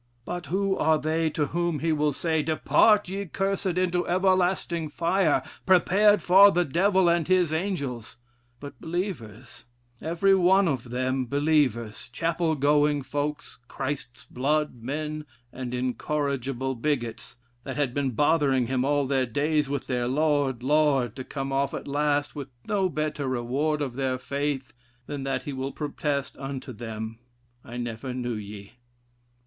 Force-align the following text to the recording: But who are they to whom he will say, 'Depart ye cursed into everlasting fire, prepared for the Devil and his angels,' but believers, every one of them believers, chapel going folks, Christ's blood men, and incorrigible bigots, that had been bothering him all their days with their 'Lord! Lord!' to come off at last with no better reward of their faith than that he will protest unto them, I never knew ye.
But 0.25 0.47
who 0.47 0.75
are 0.77 0.97
they 0.97 1.29
to 1.29 1.45
whom 1.45 1.77
he 1.77 1.91
will 1.93 2.11
say, 2.11 2.41
'Depart 2.41 3.07
ye 3.07 3.25
cursed 3.27 3.77
into 3.77 4.07
everlasting 4.07 4.89
fire, 4.89 5.43
prepared 5.67 6.23
for 6.23 6.49
the 6.49 6.65
Devil 6.65 7.07
and 7.07 7.27
his 7.27 7.53
angels,' 7.53 8.17
but 8.59 8.81
believers, 8.81 9.65
every 10.01 10.33
one 10.33 10.67
of 10.67 10.89
them 10.89 11.27
believers, 11.27 12.09
chapel 12.11 12.55
going 12.55 13.03
folks, 13.03 13.59
Christ's 13.67 14.25
blood 14.25 14.81
men, 14.81 15.23
and 15.53 15.71
incorrigible 15.71 16.73
bigots, 16.73 17.37
that 17.63 17.75
had 17.77 17.93
been 17.93 18.09
bothering 18.09 18.65
him 18.65 18.83
all 18.83 19.05
their 19.05 19.27
days 19.27 19.69
with 19.69 19.85
their 19.85 20.07
'Lord! 20.07 20.63
Lord!' 20.63 21.15
to 21.15 21.23
come 21.23 21.51
off 21.51 21.75
at 21.75 21.87
last 21.87 22.35
with 22.35 22.47
no 22.67 22.89
better 22.89 23.27
reward 23.27 23.83
of 23.83 23.95
their 23.95 24.17
faith 24.17 24.73
than 25.05 25.25
that 25.25 25.43
he 25.43 25.53
will 25.53 25.71
protest 25.71 26.35
unto 26.37 26.73
them, 26.73 27.19
I 27.63 27.77
never 27.77 28.15
knew 28.15 28.33
ye. 28.33 28.71